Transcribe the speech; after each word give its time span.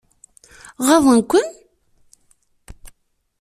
Ɣaḍen-ken? 0.87 1.47